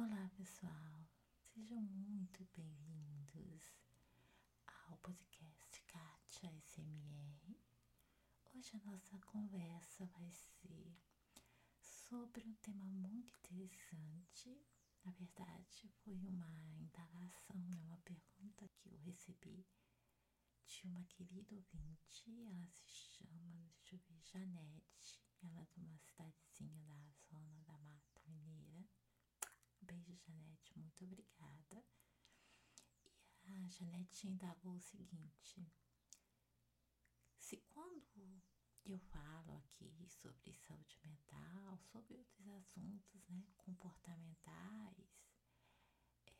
Olá, 0.00 0.30
pessoal. 0.36 1.08
Sejam 1.52 1.80
muito 1.82 2.46
bem-vindos 2.54 3.74
ao 4.86 4.96
podcast 4.98 5.82
Kátia 5.88 6.52
SMR. 6.60 7.58
Hoje 8.54 8.76
a 8.76 8.90
nossa 8.92 9.18
conversa 9.26 10.06
vai 10.16 10.30
ser 10.30 10.96
sobre 11.80 12.46
um 12.46 12.54
tema 12.62 12.84
muito 12.84 13.52
interessante. 13.52 14.56
Na 15.04 15.10
verdade, 15.10 15.88
foi 16.04 16.14
uma 16.28 16.46
indagação, 16.78 17.56
né? 17.64 17.80
uma 17.82 17.98
pergunta 17.98 18.68
que 18.68 18.88
eu 18.88 18.96
recebi 18.98 19.66
de 20.64 20.86
uma 20.86 21.02
querida 21.06 21.56
ouvinte. 21.56 22.24
Ela 22.46 22.68
se 22.68 22.88
chama, 22.88 23.68
deixa 23.80 23.96
eu 23.96 24.00
ver, 24.08 24.22
Janete. 24.22 25.20
Ela 25.42 25.58
é 25.60 25.64
de 25.64 25.80
uma 25.80 25.98
cidadezinha 25.98 26.84
da 26.84 27.10
zona 27.28 27.60
da 27.64 27.76
Mata 27.80 28.22
Mineira. 28.28 28.97
Beijo, 29.88 30.14
Janete, 30.26 30.78
muito 30.78 31.02
obrigada. 31.02 31.82
E 33.44 33.56
a 33.56 33.68
Janete 33.68 34.28
indagou 34.28 34.74
o 34.74 34.80
seguinte: 34.80 35.66
se 37.38 37.56
quando 37.72 38.42
eu 38.84 38.98
falo 38.98 39.50
aqui 39.54 40.06
sobre 40.06 40.52
saúde 40.52 40.98
mental, 41.02 41.78
sobre 41.78 42.18
outros 42.18 42.46
assuntos, 42.48 43.26
né, 43.30 43.46
comportamentais, 43.56 45.24
é, 46.26 46.34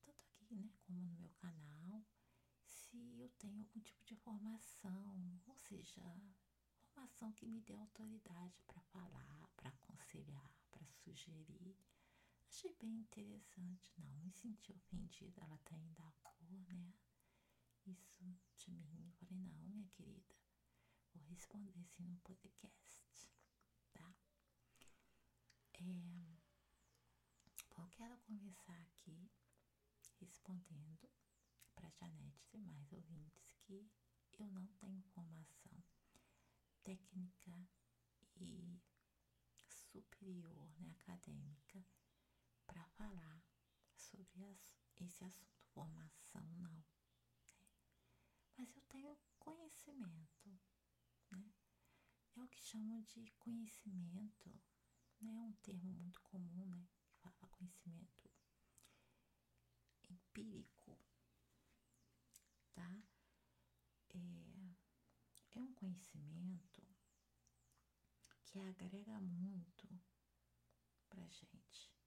tanto 0.00 0.24
aqui, 0.24 0.54
né, 0.54 0.72
como 0.80 1.02
no 1.02 1.12
meu 1.12 1.28
canal, 1.32 2.02
se 2.64 3.20
eu 3.20 3.28
tenho 3.38 3.58
algum 3.58 3.80
tipo 3.80 4.02
de 4.06 4.16
formação, 4.16 5.42
ou 5.46 5.56
seja, 5.56 6.02
formação 6.94 7.32
que 7.32 7.44
me 7.44 7.60
dê 7.60 7.76
autoridade 7.76 8.62
para 8.62 8.80
falar, 8.80 9.50
para 9.56 9.68
aconselhar, 9.68 10.50
para 10.70 10.86
sugerir 11.04 11.76
Achei 12.50 12.74
bem 12.80 12.98
interessante, 13.00 13.92
não 13.98 14.16
me 14.16 14.32
senti 14.32 14.72
ofendida, 14.72 15.40
ela 15.42 15.58
tá 15.58 15.76
indo 15.76 16.02
a 16.02 16.12
cor, 16.22 16.50
né? 16.68 16.94
Isso 17.86 18.24
de 18.56 18.70
mim. 18.70 19.04
Eu 19.04 19.12
falei, 19.12 19.38
não, 19.38 19.54
minha 19.68 19.86
querida, 19.88 20.34
vou 21.14 21.22
responder 21.24 21.84
sim 21.84 22.04
no 22.04 22.16
podcast, 22.18 23.30
tá? 23.92 24.14
É, 25.74 26.38
bom, 27.76 27.86
quero 27.90 28.16
conversar 28.18 28.80
aqui 28.80 29.30
respondendo 30.20 31.08
para 31.74 31.90
Janete 31.90 32.56
e 32.56 32.58
mais 32.58 32.92
ouvintes 32.92 33.52
que 33.60 33.88
eu 34.38 34.50
não 34.50 34.66
tenho 34.78 35.02
formação 35.14 35.84
técnica 36.82 37.68
e 38.36 38.80
superior, 39.70 40.66
né, 40.80 40.90
acadêmica 41.00 41.84
para 42.68 42.84
falar 42.84 43.42
sobre 43.96 44.44
as, 44.44 44.76
esse 45.00 45.24
assunto, 45.24 45.58
formação 45.72 46.46
não. 46.58 46.70
Né? 46.70 46.84
Mas 48.56 48.76
eu 48.76 48.82
tenho 48.82 49.18
conhecimento, 49.38 50.60
né? 51.30 51.52
É 52.36 52.42
o 52.42 52.48
que 52.48 52.60
chamam 52.60 53.00
de 53.02 53.32
conhecimento, 53.38 54.50
né? 55.20 55.34
É 55.38 55.42
um 55.42 55.52
termo 55.54 55.92
muito 55.94 56.20
comum, 56.20 56.66
né? 56.66 56.86
Que 56.92 57.30
fala 57.30 57.48
conhecimento 57.50 58.30
empírico, 60.10 60.98
tá? 62.74 63.02
É, 64.10 65.58
é 65.58 65.60
um 65.60 65.72
conhecimento 65.72 66.82
que 68.44 68.58
agrega 68.58 69.20
muito 69.20 69.88
pra 71.08 71.26
gente. 71.28 71.98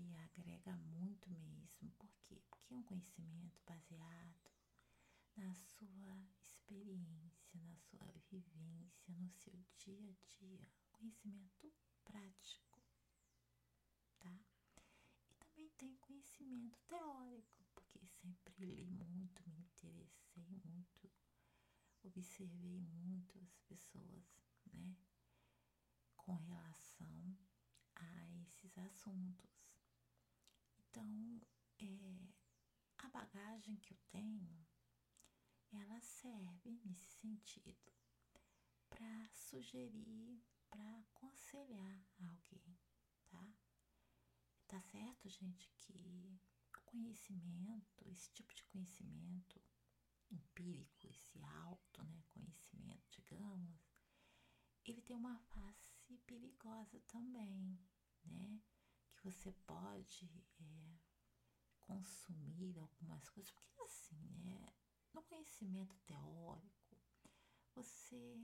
ele 0.00 0.14
agrega 0.36 0.76
muito 0.76 1.30
mesmo. 1.30 1.90
Por 1.98 2.10
quê? 2.22 2.40
Porque 2.50 2.72
é 2.74 2.76
um 2.76 2.82
conhecimento 2.82 3.60
baseado 3.66 4.50
na 5.36 5.54
sua 5.54 6.28
experiência, 6.42 7.60
na 7.60 7.76
sua 7.76 8.12
vivência, 8.30 9.14
no 9.14 9.28
seu 9.30 9.64
dia 9.78 10.10
a 10.10 10.14
dia. 10.38 10.68
Conhecimento 10.92 11.72
prático, 12.04 12.80
tá? 14.18 14.40
E 15.28 15.34
também 15.34 15.68
tem 15.76 15.96
conhecimento 15.96 16.78
teórico, 16.86 17.64
porque 17.74 18.06
sempre 18.06 18.66
li 18.66 18.84
muito, 18.86 19.42
me 19.48 19.60
interessei 19.60 20.10
muito, 20.36 21.10
observei 22.04 22.80
muito 22.80 23.38
as 23.38 23.58
pessoas, 23.60 24.24
né? 24.72 24.96
Com 26.16 26.34
relação 26.34 27.36
a 27.96 28.28
esses 28.42 28.76
assuntos. 28.78 29.69
Então, 30.90 31.40
é, 31.78 32.34
a 32.98 33.08
bagagem 33.10 33.76
que 33.76 33.92
eu 33.92 33.98
tenho, 34.10 34.66
ela 35.70 36.00
serve 36.00 36.72
nesse 36.84 37.20
sentido 37.20 37.94
para 38.88 39.28
sugerir, 39.32 40.42
para 40.68 40.98
aconselhar 40.98 42.04
alguém, 42.18 42.76
tá? 43.28 43.54
Tá 44.66 44.80
certo, 44.82 45.28
gente, 45.28 45.70
que 45.76 45.92
o 46.76 46.80
conhecimento, 46.86 48.08
esse 48.08 48.28
tipo 48.32 48.52
de 48.52 48.64
conhecimento 48.64 49.62
empírico, 50.28 51.06
esse 51.06 51.40
alto, 51.40 52.02
né, 52.02 52.24
conhecimento, 52.30 53.06
digamos, 53.12 53.80
ele 54.84 55.02
tem 55.02 55.14
uma 55.14 55.38
face 55.38 56.18
perigosa 56.26 56.98
também, 57.06 57.78
né? 58.24 58.60
Que 59.20 59.30
você 59.30 59.52
pode 59.66 60.30
é, 60.60 60.98
consumir 61.80 62.78
algumas 62.78 63.28
coisas, 63.28 63.52
porque 63.52 63.80
assim, 63.82 64.16
né? 64.38 64.66
No 65.12 65.22
conhecimento 65.24 65.94
teórico, 66.06 66.96
você 67.74 68.38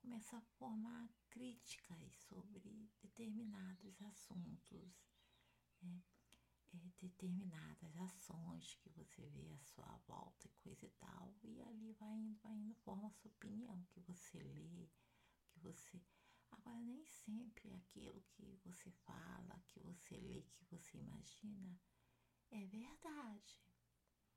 começa 0.00 0.38
a 0.38 0.42
formar 0.56 1.06
críticas 1.28 2.14
sobre 2.14 2.88
determinados 3.02 4.00
assuntos, 4.00 5.04
né? 5.82 6.02
É, 6.72 6.78
determinadas 7.00 7.96
ações 7.98 8.74
que 8.76 8.88
você 8.90 9.26
vê 9.26 9.52
à 9.52 9.58
sua 9.58 9.96
volta 10.06 10.46
e 10.46 10.50
coisa 10.62 10.86
e 10.86 10.90
tal, 10.90 11.34
e 11.42 11.60
ali 11.62 11.92
vai 11.94 12.14
indo, 12.14 12.38
vai 12.38 12.54
indo, 12.54 12.74
forma 12.76 13.10
sua 13.10 13.30
opinião, 13.30 13.84
que 13.90 14.00
você 14.00 14.38
lê, 14.38 14.88
que 15.48 15.60
você. 15.60 16.00
Agora, 16.50 16.80
nem 16.80 17.04
sempre 17.04 17.72
aquilo 17.72 18.20
que 18.30 18.58
você 18.64 18.90
fala, 19.04 19.60
que 19.68 19.80
você 19.80 20.16
lê, 20.18 20.42
que 20.42 20.64
você 20.66 20.98
imagina 20.98 21.78
é 22.50 22.66
verdade. 22.66 23.60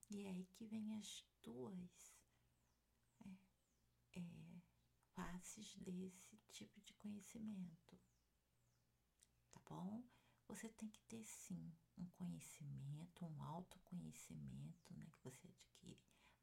E 0.10 0.22
é 0.22 0.30
aí 0.30 0.46
que 0.46 0.66
vem 0.66 0.94
as 0.96 1.26
duas 1.42 2.16
é, 3.26 4.20
é, 4.20 4.62
faces 5.16 5.76
desse 5.78 6.38
tipo 6.52 6.80
de 6.82 6.94
conhecimento. 6.94 8.00
Tá 9.52 9.60
bom? 9.68 10.04
Você 10.48 10.70
tem 10.70 10.90
que 10.90 11.02
ter 11.04 11.26
sim 11.26 11.76
um 11.98 12.06
conhecimento, 12.12 13.26
um 13.26 13.42
autoconhecimento 13.42 14.94
né, 14.94 15.08
que 15.12 15.24
você 15.24 15.48
adquire 15.48 16.00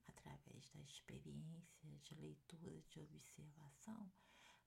através 0.06 0.68
da 0.70 0.80
experiência 0.80 1.96
de 2.02 2.14
leitura, 2.16 2.82
de 2.88 2.98
observação, 3.00 4.12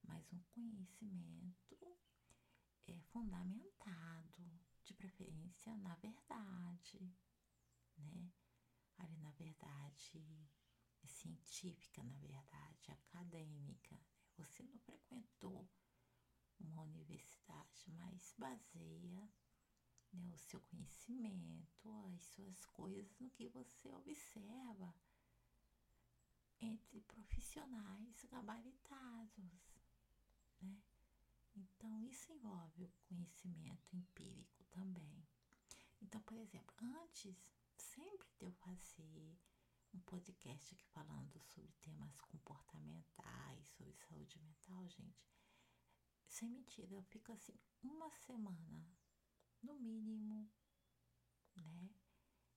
mas 0.04 0.32
um 0.34 0.40
conhecimento 0.54 1.98
é 2.88 3.00
fundamentado, 3.12 4.44
de 4.84 4.94
preferência 4.94 5.76
na 5.78 5.96
verdade, 5.96 7.00
né? 7.98 8.32
Ali 8.98 9.18
na 9.18 9.32
verdade 9.32 10.50
científica, 11.08 12.04
na 12.04 12.14
verdade 12.16 12.92
acadêmica. 12.92 14.00
Você 14.38 14.64
não 14.64 14.78
frequentou 14.80 15.70
uma 16.60 16.82
universidade, 16.82 17.92
mas 17.92 18.34
baseia 18.38 19.30
né, 20.12 20.34
o 20.34 20.40
seu 20.40 20.60
conhecimento, 20.62 21.90
as 22.16 22.24
suas 22.24 22.66
coisas 22.66 23.20
no 23.20 23.30
que 23.32 23.48
você 23.50 23.94
observa 23.94 24.94
entre 26.60 27.02
profissionais 27.02 28.24
gabaritados 28.26 29.73
né? 30.64 30.82
Então, 31.56 32.04
isso 32.04 32.32
envolve 32.32 32.86
o 32.86 32.92
conhecimento 33.08 33.96
empírico 33.96 34.64
também. 34.72 35.28
Então, 36.02 36.22
por 36.22 36.38
exemplo, 36.38 36.74
antes 36.82 37.54
sempre 37.78 38.28
de 38.38 38.46
eu 38.46 38.52
fazer 38.52 39.38
um 39.94 40.00
podcast 40.00 40.74
aqui 40.74 40.86
falando 40.88 41.40
sobre 41.42 41.72
temas 41.82 42.20
comportamentais, 42.22 43.68
sobre 43.70 43.94
saúde 43.94 44.40
mental, 44.40 44.88
gente, 44.88 45.32
sem 46.28 46.50
mentira, 46.50 46.96
eu 46.96 47.04
fico 47.04 47.32
assim 47.32 47.54
uma 47.84 48.10
semana, 48.10 48.98
no 49.62 49.76
mínimo, 49.76 50.52
né? 51.56 51.90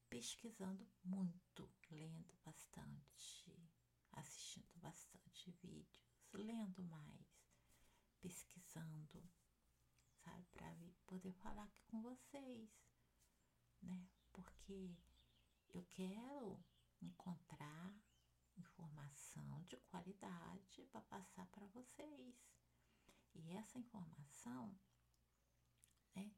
Pesquisando 0.09 0.89
muito, 1.05 1.71
lendo 1.91 2.35
bastante, 2.45 3.71
assistindo 4.13 4.75
bastante 4.77 5.51
vídeos, 5.63 6.09
lendo 6.33 6.83
mais 6.85 7.36
pesquisando, 8.27 9.23
poder 11.07 11.33
falar 11.35 11.63
aqui 11.63 11.81
com 11.85 12.03
vocês, 12.03 12.69
né? 13.81 14.09
Porque 14.33 14.97
eu 15.73 15.85
quero 15.93 16.59
encontrar 17.01 17.95
informação 18.57 19.63
de 19.69 19.77
qualidade 19.77 20.85
para 20.87 21.01
passar 21.03 21.47
para 21.47 21.67
vocês. 21.69 22.35
E 23.35 23.53
essa 23.53 23.79
informação, 23.79 24.77
né, 26.15 26.35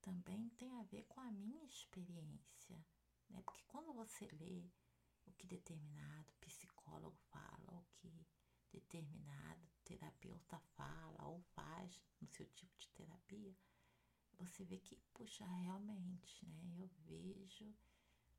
também 0.00 0.48
tem 0.50 0.74
a 0.78 0.84
ver 0.84 1.04
com 1.04 1.20
a 1.20 1.30
minha 1.30 1.66
experiência, 1.66 2.82
né? 3.28 3.42
Porque 3.42 3.62
quando 3.68 3.92
você 3.92 4.26
lê 4.32 4.70
o 5.26 5.32
que 5.32 5.46
determinado 5.46 6.32
psicólogo 6.40 7.18
fala, 7.30 7.78
o 7.78 7.84
que 7.96 8.26
determinado 8.72 9.75
terapeuta 9.86 10.58
fala 10.76 11.24
ou 11.24 11.40
faz 11.54 12.02
no 12.20 12.28
seu 12.28 12.46
tipo 12.48 12.76
de 12.76 12.88
terapia, 12.90 13.56
você 14.38 14.64
vê 14.64 14.78
que, 14.78 14.96
puxa, 15.14 15.46
realmente, 15.46 16.44
né? 16.46 16.74
Eu 16.76 16.88
vejo 17.06 17.74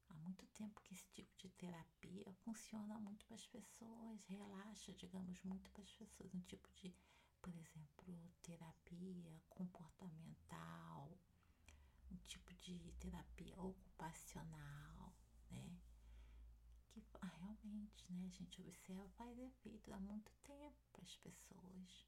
há 0.09 0.13
muito 0.15 0.45
tempo 0.47 0.81
que 0.81 0.93
esse 0.93 1.07
tipo 1.11 1.35
de 1.37 1.49
terapia 1.49 2.31
funciona 2.43 2.99
muito 2.99 3.25
para 3.25 3.35
as 3.35 3.47
pessoas, 3.47 4.25
relaxa, 4.25 4.93
digamos, 4.93 5.41
muito 5.43 5.71
para 5.71 5.83
as 5.83 5.93
pessoas. 5.93 6.33
Um 6.35 6.41
tipo 6.41 6.69
de, 6.75 6.93
por 7.41 7.55
exemplo, 7.55 8.31
terapia 8.43 9.41
comportamental, 9.49 11.17
um 12.11 12.17
tipo 12.27 12.53
de 12.55 12.91
terapia 12.99 13.57
ocupacional, 13.59 15.13
né? 15.49 15.79
Que 17.01 17.17
ah, 17.21 17.27
realmente, 17.27 18.11
né, 18.11 18.25
a 18.25 18.29
gente 18.29 18.59
observa, 18.59 19.07
faz 19.09 19.37
efeito 19.37 19.93
há 19.93 19.99
muito 19.99 20.31
tempo 20.43 20.75
para 20.91 21.03
as 21.03 21.15
pessoas, 21.17 22.07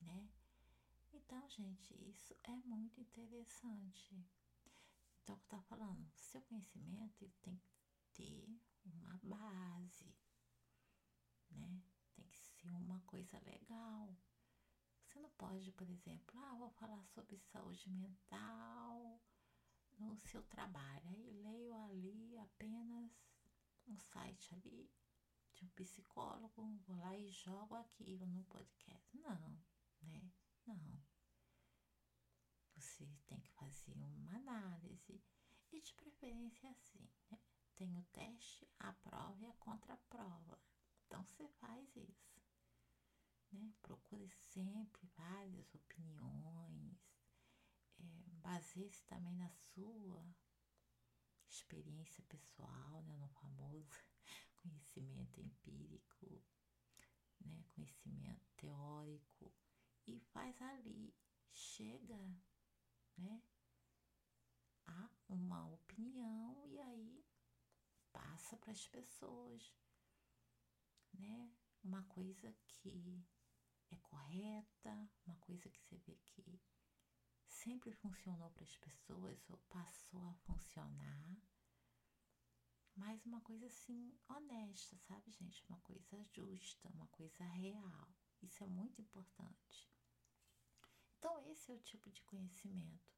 né? 0.00 0.28
Então, 1.12 1.48
gente, 1.48 1.92
isso 2.08 2.36
é 2.44 2.54
muito 2.58 3.00
interessante. 3.00 4.14
Então, 5.22 5.34
eu 5.34 5.42
estava 5.42 5.62
falando, 5.64 6.08
seu 6.14 6.40
conhecimento 6.42 7.24
ele 7.24 7.34
tem 7.42 7.56
que 7.56 7.72
ter 8.12 8.60
uma 8.84 9.18
base, 9.22 10.14
né? 11.50 11.82
Tem 12.14 12.24
que 12.28 12.38
ser 12.38 12.70
uma 12.70 13.00
coisa 13.00 13.36
legal. 13.40 14.16
Você 15.04 15.18
não 15.18 15.30
pode, 15.30 15.72
por 15.72 15.90
exemplo, 15.90 16.38
ah, 16.40 16.54
vou 16.54 16.70
falar 16.70 17.02
sobre 17.06 17.36
saúde 17.36 17.90
mental 17.90 19.20
no 19.98 20.16
seu 20.16 20.42
trabalho. 20.44 21.08
Aí 21.08 21.32
leio 21.42 21.74
ali 21.74 22.38
apenas 22.38 23.31
um 23.86 23.98
site 23.98 24.54
ali 24.54 24.90
de 25.54 25.64
um 25.64 25.68
psicólogo, 25.70 26.78
vou 26.86 26.96
lá 26.96 27.16
e 27.16 27.30
jogo 27.30 27.74
aquilo 27.74 28.26
no 28.26 28.44
podcast. 28.44 29.16
Não, 29.18 29.60
né? 30.02 30.32
Não. 30.66 31.00
Você 32.74 33.06
tem 33.26 33.40
que 33.40 33.50
fazer 33.52 33.92
uma 33.92 34.36
análise 34.36 35.22
e 35.70 35.80
de 35.80 35.94
preferência 35.94 36.70
assim, 36.70 37.08
né? 37.30 37.38
Tem 37.76 37.96
o 37.96 38.02
teste, 38.12 38.68
a 38.78 38.92
prova 38.92 39.40
e 39.40 39.46
a 39.46 39.54
contraprova. 39.54 40.58
Então 41.06 41.22
você 41.24 41.48
faz 41.48 41.96
isso, 41.96 42.42
né? 43.50 43.72
Procure 43.82 44.28
sempre 44.30 45.06
várias 45.16 45.74
opiniões, 45.74 46.98
é, 47.98 48.30
baseie-se 48.40 49.04
também 49.04 49.34
na 49.36 49.50
sua 49.50 50.24
experiência 51.48 52.22
pessoal, 52.24 53.02
né? 53.02 53.11
Conhecimento 55.32 55.40
empírico, 55.40 56.42
né? 57.40 57.64
Conhecimento 57.74 58.50
teórico 58.56 59.52
e 60.06 60.18
faz 60.20 60.60
ali, 60.62 61.14
chega, 61.52 62.18
né, 63.16 63.42
a 64.86 65.10
uma 65.28 65.66
opinião 65.68 66.66
e 66.66 66.78
aí 66.78 67.24
passa 68.12 68.56
para 68.56 68.72
as 68.72 68.86
pessoas, 68.88 69.72
né, 71.12 71.50
uma 71.82 72.02
coisa 72.04 72.52
que 72.66 73.24
é 73.90 73.96
correta, 73.96 75.10
uma 75.26 75.36
coisa 75.36 75.68
que 75.68 75.80
você 75.80 75.96
vê 75.98 76.16
que 76.24 76.60
sempre 77.46 77.92
funcionou 77.92 78.50
para 78.50 78.64
as 78.64 78.76
pessoas 78.76 79.48
ou 79.48 79.58
passou 79.68 80.26
a 80.28 80.34
funcionar. 80.34 81.51
Mas 82.94 83.24
uma 83.24 83.40
coisa 83.40 83.66
assim 83.66 84.14
honesta, 84.28 84.96
sabe, 84.98 85.30
gente? 85.30 85.64
Uma 85.68 85.80
coisa 85.80 86.22
justa, 86.24 86.88
uma 86.90 87.06
coisa 87.08 87.44
real. 87.44 88.14
Isso 88.42 88.62
é 88.62 88.66
muito 88.66 89.00
importante. 89.00 89.90
Então, 91.18 91.38
esse 91.46 91.70
é 91.70 91.74
o 91.74 91.80
tipo 91.80 92.10
de 92.10 92.20
conhecimento 92.22 93.16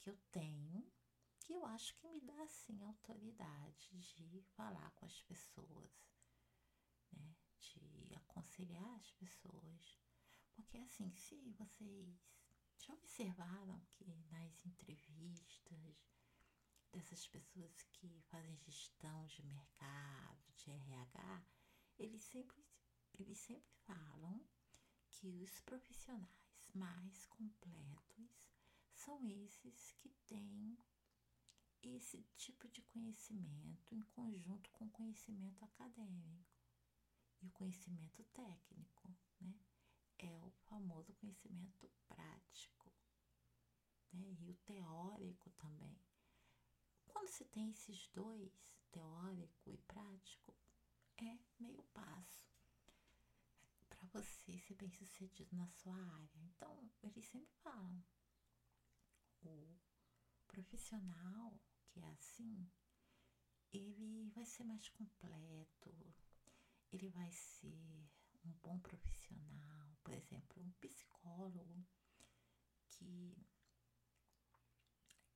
que 0.00 0.10
eu 0.10 0.18
tenho, 0.30 0.84
que 1.40 1.52
eu 1.52 1.64
acho 1.64 1.94
que 1.96 2.08
me 2.08 2.20
dá, 2.20 2.42
assim, 2.42 2.82
autoridade 2.82 3.96
de 4.02 4.42
falar 4.56 4.90
com 4.92 5.06
as 5.06 5.22
pessoas, 5.22 5.92
né? 7.12 7.36
De 7.58 8.14
aconselhar 8.16 8.96
as 8.96 9.10
pessoas. 9.12 9.98
Porque, 10.54 10.78
assim, 10.78 11.12
se 11.12 11.36
vocês 11.52 12.20
já 12.78 12.92
observaram 12.94 13.80
que 13.90 14.04
nas 14.30 14.66
entrevistas 14.66 16.15
dessas 16.92 17.26
pessoas 17.26 17.82
que 17.92 18.22
fazem 18.30 18.56
gestão 18.58 19.26
de 19.26 19.42
mercado, 19.42 20.52
de 20.56 20.70
RH, 20.70 21.46
eles 21.98 22.22
sempre, 22.22 22.64
eles 23.18 23.38
sempre 23.38 23.72
falam 23.86 24.44
que 25.10 25.28
os 25.42 25.60
profissionais 25.60 26.70
mais 26.74 27.26
completos 27.26 28.50
são 28.92 29.28
esses 29.28 29.92
que 29.92 30.10
têm 30.26 30.78
esse 31.82 32.22
tipo 32.36 32.68
de 32.68 32.82
conhecimento 32.82 33.94
em 33.94 34.02
conjunto 34.02 34.70
com 34.72 34.86
o 34.86 34.90
conhecimento 34.90 35.64
acadêmico 35.64 36.56
e 37.40 37.46
o 37.46 37.52
conhecimento 37.52 38.24
técnico, 38.24 39.14
né? 39.40 39.54
É 40.18 40.42
o 40.42 40.50
famoso 40.64 41.12
conhecimento 41.14 41.88
prático, 42.08 42.92
né? 44.12 44.36
E 44.40 44.50
o 44.50 44.54
teórico 44.64 45.50
também. 45.50 46.05
Quando 47.16 47.30
se 47.30 47.46
tem 47.46 47.70
esses 47.70 48.08
dois, 48.08 48.52
teórico 48.92 49.70
e 49.70 49.78
prático, 49.78 50.54
é 51.16 51.38
meio 51.58 51.82
passo 51.94 52.46
para 53.88 54.06
você 54.08 54.58
ser 54.58 54.74
bem 54.74 54.90
sucedido 54.90 55.56
na 55.56 55.66
sua 55.66 55.96
área. 55.96 56.38
Então, 56.44 56.90
eles 57.02 57.24
sempre 57.24 57.54
falam, 57.62 58.04
o 59.42 59.78
profissional 60.46 61.58
que 61.86 62.00
é 62.00 62.10
assim, 62.10 62.70
ele 63.72 64.28
vai 64.34 64.44
ser 64.44 64.64
mais 64.64 64.86
completo, 64.90 66.14
ele 66.92 67.08
vai 67.08 67.32
ser 67.32 68.10
um 68.44 68.52
bom 68.62 68.78
profissional, 68.80 69.96
por 70.04 70.12
exemplo, 70.12 70.62
um 70.62 70.70
psicólogo 70.72 71.82
que 72.88 73.34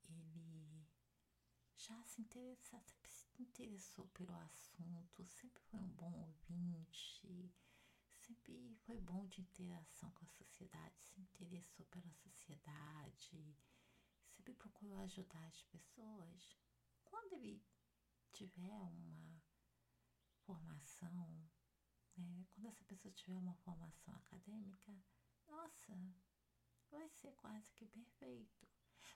ele 0.05 0.70
já 1.81 2.03
se, 2.05 2.23
se 3.09 3.43
interessou 3.43 4.07
pelo 4.09 4.35
assunto, 4.35 5.25
sempre 5.25 5.63
foi 5.63 5.81
um 5.81 5.89
bom 5.89 6.13
ouvinte, 6.13 7.51
sempre 8.19 8.77
foi 8.85 9.01
bom 9.01 9.27
de 9.27 9.41
interação 9.41 10.11
com 10.11 10.25
a 10.25 10.29
sociedade, 10.29 11.01
se 11.01 11.19
interessou 11.21 11.87
pela 11.87 12.13
sociedade, 12.13 13.57
sempre 14.29 14.53
procurou 14.55 14.99
ajudar 14.99 15.43
as 15.47 15.63
pessoas. 15.63 16.59
Quando 17.03 17.33
ele 17.33 17.65
tiver 18.33 18.83
uma 18.83 19.43
formação, 20.45 21.49
né, 22.15 22.47
quando 22.51 22.67
essa 22.67 22.85
pessoa 22.85 23.15
tiver 23.15 23.37
uma 23.39 23.55
formação 23.55 24.15
acadêmica, 24.17 24.93
nossa, 25.49 25.99
vai 26.91 27.09
ser 27.09 27.33
quase 27.33 27.73
que 27.73 27.87
perfeito, 27.87 28.69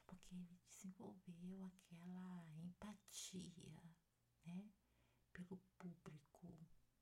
porque 0.07 0.35
ele 0.35 0.59
desenvolveu 0.69 1.65
aquela 1.65 2.47
empatia, 2.63 3.83
né, 4.45 4.71
pelo 5.33 5.57
público, 5.79 6.49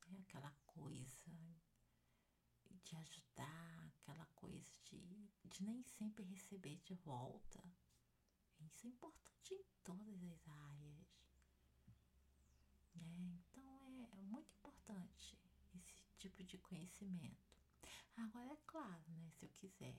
né, 0.06 0.18
aquela 0.20 0.50
coisa 0.66 1.32
de 2.84 2.96
ajudar, 2.96 3.86
aquela 3.86 4.26
coisa 4.34 4.70
de, 4.84 5.30
de 5.44 5.62
nem 5.64 5.82
sempre 5.82 6.24
receber 6.24 6.76
de 6.84 6.94
volta. 6.94 7.62
Isso 8.60 8.86
é 8.86 8.90
importante 8.90 9.54
em 9.54 9.64
todas 9.82 10.22
as 10.24 10.48
áreas. 10.48 11.06
Né? 12.94 13.40
Então 13.50 14.08
é 14.12 14.20
muito 14.22 14.52
importante 14.54 15.38
esse 15.74 16.02
tipo 16.18 16.42
de 16.44 16.58
conhecimento. 16.58 17.52
Agora 18.16 18.52
é 18.52 18.58
claro, 18.66 19.10
né? 19.12 19.30
Se 19.30 19.44
eu 19.44 19.48
quiser 19.50 19.96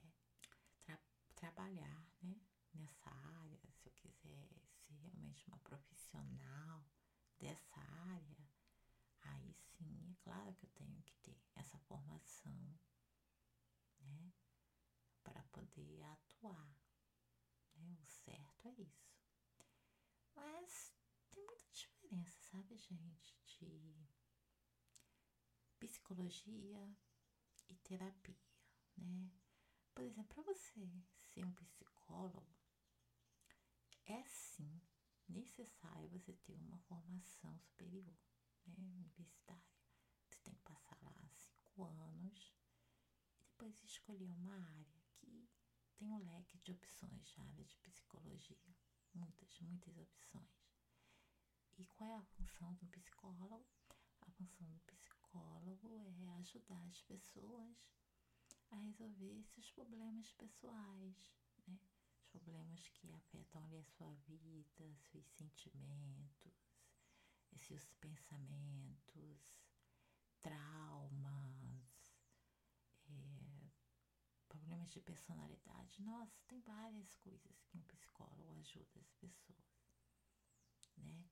tra 0.85 0.99
trabalhar 1.35 2.07
né? 2.21 2.39
Nessa 2.73 3.09
área, 3.09 3.71
se 3.71 3.87
eu 3.87 3.93
quiser 3.93 4.11
ser 4.85 4.93
realmente 4.99 5.45
uma 5.47 5.57
profissional 5.59 6.85
dessa 7.39 7.79
área, 7.79 8.49
aí 9.21 9.53
sim, 9.53 10.11
é 10.11 10.15
claro 10.23 10.53
que 10.55 10.65
eu 10.65 10.69
tenho 10.71 11.01
que 11.03 11.15
ter 11.21 11.37
essa 11.55 11.77
formação, 11.79 12.79
né, 13.99 14.33
para 15.23 15.43
poder 15.43 16.03
atuar, 16.03 16.75
né? 17.75 17.97
O 18.01 18.05
certo 18.05 18.67
é 18.67 18.71
isso. 18.81 19.13
Mas 20.35 20.93
tem 21.29 21.43
muita 21.45 21.65
diferença, 21.71 22.39
sabe, 22.51 22.77
gente, 22.77 23.35
de 23.45 24.07
psicologia 25.79 26.97
e 27.67 27.75
terapia, 27.75 28.37
né? 28.97 29.31
Por 29.93 30.03
exemplo, 30.03 30.33
para 30.33 30.53
você 30.53 30.89
ser 31.17 31.45
um 31.45 31.53
psicólogo, 31.53 32.52
é 34.13 34.23
sim 34.25 34.79
necessário 35.27 36.07
você 36.09 36.33
ter 36.33 36.53
uma 36.53 36.77
formação 36.79 37.57
superior, 37.57 38.15
né, 38.67 38.75
universitária. 38.77 39.63
Você 40.29 40.39
tem 40.43 40.53
que 40.53 40.61
passar 40.61 40.97
lá 41.01 41.27
cinco 41.29 41.85
anos 41.85 42.53
e 43.39 43.43
depois 43.43 43.83
escolher 43.83 44.29
uma 44.29 44.55
área 44.55 45.01
que 45.15 45.49
tem 45.95 46.07
um 46.07 46.19
leque 46.19 46.59
de 46.59 46.71
opções 46.71 47.27
já 47.29 47.43
área 47.43 47.65
de 47.65 47.75
psicologia, 47.77 48.75
muitas, 49.15 49.59
muitas 49.61 49.97
opções. 49.97 50.63
E 51.77 51.85
qual 51.87 52.11
é 52.11 52.17
a 52.17 52.23
função 52.23 52.73
do 52.75 52.87
psicólogo? 52.87 53.65
A 54.21 54.31
função 54.31 54.67
do 54.71 54.79
psicólogo 54.81 56.05
é 56.19 56.29
ajudar 56.39 56.85
as 56.85 57.01
pessoas 57.01 57.75
a 58.69 58.75
resolver 58.75 59.43
seus 59.45 59.71
problemas 59.71 60.31
pessoais, 60.33 61.31
né? 61.31 61.42
Problemas 62.33 62.89
que 62.89 63.11
afetam 63.13 63.61
ali 63.63 63.77
a 63.77 63.83
sua 63.83 64.11
vida, 64.27 64.95
seus 65.11 65.27
sentimentos, 65.27 66.73
seus 67.55 67.93
pensamentos, 68.01 69.61
traumas, 70.41 72.17
é, 73.07 73.71
problemas 74.49 74.89
de 74.91 74.99
personalidade. 74.99 76.01
Nossa, 76.01 76.43
tem 76.47 76.59
várias 76.61 77.15
coisas 77.17 77.61
que 77.65 77.77
um 77.77 77.83
psicólogo 77.83 78.51
ajuda 78.53 78.99
as 78.99 79.13
pessoas, 79.13 79.93
né? 80.97 81.29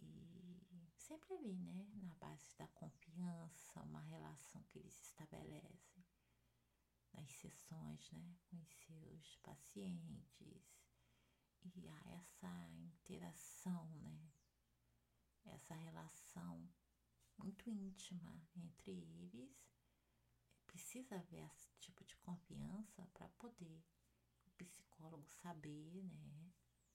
E 0.00 0.92
sempre 0.94 1.34
ali, 1.34 1.56
né, 1.58 1.90
na 1.96 2.14
base 2.14 2.56
da 2.56 2.68
confiança, 2.68 3.82
uma 3.82 4.00
relação 4.00 4.62
que 4.64 4.78
eles 4.78 4.96
estabelecem 5.02 5.97
nas 7.18 7.32
sessões, 7.32 8.10
né, 8.12 8.36
com 8.44 8.56
os 8.62 8.72
seus 8.86 9.36
pacientes. 9.42 10.78
E 11.74 11.88
há 11.88 12.10
essa 12.10 12.68
interação, 12.70 13.86
né, 13.96 14.30
essa 15.44 15.74
relação 15.74 16.68
muito 17.36 17.68
íntima 17.68 18.40
entre 18.56 18.92
eles. 18.92 19.50
Precisa 20.66 21.16
haver 21.16 21.44
esse 21.46 21.72
tipo 21.80 22.04
de 22.04 22.16
confiança 22.18 23.04
para 23.12 23.28
poder 23.30 23.84
o 24.46 24.50
psicólogo 24.52 25.28
saber, 25.42 26.04
né, 26.04 26.52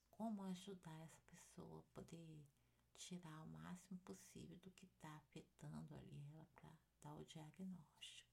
como 0.09 0.43
ajudar 0.43 1.01
essa 1.01 1.21
pessoa 1.23 1.79
a 1.79 1.93
poder 1.93 2.47
tirar 2.95 3.41
o 3.41 3.47
máximo 3.47 3.99
possível 3.99 4.57
do 4.59 4.71
que 4.71 4.85
está 4.85 5.13
afetando 5.17 5.93
ali 5.95 6.17
ela 6.29 6.45
para 6.55 6.73
dar 7.01 7.15
o 7.15 7.25
diagnóstico. 7.25 8.32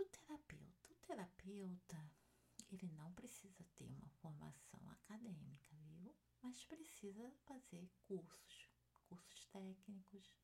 O 0.00 0.04
terapeuta? 0.06 0.88
O 0.90 0.94
terapeuta, 1.06 2.10
ele 2.72 2.88
não 2.92 3.12
precisa 3.12 3.62
ter 3.76 3.84
uma 3.84 4.08
formação 4.08 4.80
acadêmica, 4.88 5.76
viu? 5.76 6.16
Mas 6.40 6.64
precisa 6.64 7.30
fazer 7.44 7.86
cursos, 8.06 8.70
cursos 9.04 9.44
técnicos. 9.52 10.34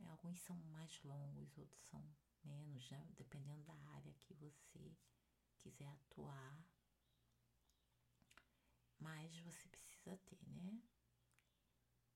É, 0.00 0.06
alguns 0.06 0.40
são 0.40 0.56
mais 0.64 1.00
longos, 1.04 1.56
outros 1.56 1.82
são 1.82 2.04
menos, 2.42 2.90
né? 2.90 3.06
dependendo 3.16 3.62
da 3.62 3.76
área 3.94 4.12
que 4.14 4.34
você 4.34 4.96
quiser 5.58 5.86
atuar. 5.86 6.66
Mas 8.98 9.38
você 9.38 9.68
precisa 9.68 10.16
ter, 10.16 10.48
né? 10.48 10.82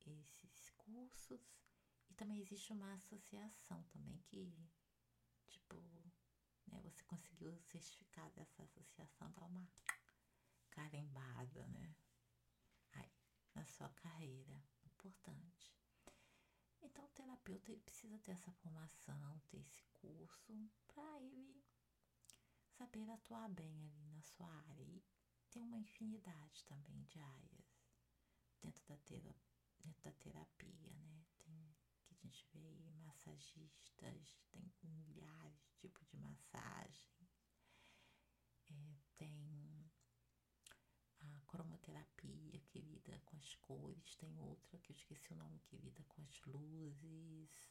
esses 0.06 0.71
cursos 0.76 1.40
e 2.11 2.14
também 2.14 2.40
existe 2.40 2.73
uma 2.73 2.95
associação 2.95 3.83
também 3.85 4.18
que 4.26 4.52
conseguiu 7.16 7.52
o 7.52 7.62
certificado 7.62 8.35
dessa 8.35 8.62
associação 8.62 9.30
dá 9.32 9.46
uma 9.46 9.66
carimbada 10.70 11.66
né? 11.68 11.96
Aí 12.92 13.11
na 13.54 13.64
sua 13.64 13.88
carreira 13.90 14.62
importante. 14.85 15.75
Então 16.82 17.04
o 17.04 17.08
terapeuta 17.08 17.73
ele 17.73 17.80
precisa 17.80 18.18
ter 18.18 18.32
essa 18.32 18.52
formação 18.52 19.40
ter 19.49 19.58
esse 19.58 19.82
curso 19.94 20.70
para 20.87 21.20
ele 21.23 21.64
saber 22.76 23.08
atuar 23.11 23.49
bem 23.49 23.87
ali 23.87 24.04
na 24.11 24.23
sua 24.23 24.49
área. 24.68 24.82
E 24.82 25.02
tem 25.50 25.62
uma 25.62 25.78
infinidade 25.78 26.64
também 26.66 27.02
de 27.04 27.18
áreas 27.18 27.80
dentro 28.61 28.85
da 28.87 28.96
terapia 28.99 29.37
dentro 29.80 30.02
da 30.02 30.12
terapia, 30.12 30.96
né? 30.96 31.25
Gente 32.26 32.45
vê 32.52 32.59
aí 32.59 32.92
massagistas, 33.04 34.37
tem 34.50 34.73
milhares 34.83 35.61
de 35.62 35.71
tipos 35.76 36.09
de 36.09 36.16
massagem. 36.16 37.28
É, 38.68 38.97
tem 39.16 39.88
a 41.21 41.40
cromoterapia 41.47 42.61
que 42.66 42.80
lida 42.80 43.21
com 43.26 43.37
as 43.37 43.54
cores, 43.54 44.16
tem 44.16 44.37
outra 44.40 44.76
que 44.80 44.90
eu 44.90 44.97
esqueci 44.97 45.33
o 45.33 45.37
nome 45.37 45.61
que 45.61 45.76
lida 45.76 46.02
com 46.09 46.21
as 46.23 46.42
luzes, 46.47 47.71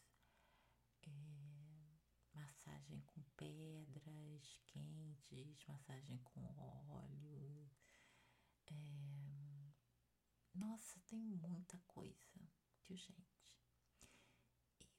é, 1.03 1.99
massagem 2.33 3.01
com 3.01 3.21
pedras 3.35 4.57
quentes, 4.67 5.65
massagem 5.67 6.17
com 6.19 6.45
óleo. 6.57 7.69
É, 8.67 9.73
nossa, 10.53 10.97
tem 11.01 11.19
muita 11.19 11.77
coisa, 11.87 12.23
viu, 12.87 12.95
gente? 12.95 13.35